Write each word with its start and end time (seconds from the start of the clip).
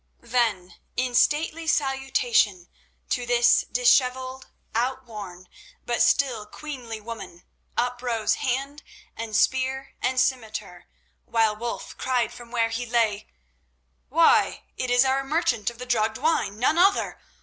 Then 0.23 0.77
in 0.97 1.13
stately 1.13 1.67
salutation 1.67 2.69
to 3.11 3.27
this 3.27 3.63
dishevelled, 3.71 4.47
outworn, 4.73 5.47
but 5.85 6.01
still 6.01 6.47
queenly 6.47 6.99
woman, 6.99 7.43
uprose 7.77 8.37
hand, 8.41 8.81
and 9.15 9.35
spear, 9.35 9.93
and 10.01 10.19
scimitar, 10.19 10.87
while 11.25 11.55
Wulf 11.55 11.95
cried 11.99 12.33
from 12.33 12.49
where 12.49 12.69
he 12.69 12.87
lay: 12.87 13.27
"Why, 14.09 14.63
it 14.75 14.89
is 14.89 15.05
our 15.05 15.23
merchant 15.23 15.69
of 15.69 15.77
the 15.77 15.85
drugged 15.85 16.17
wine—none 16.17 16.79
other! 16.79 17.19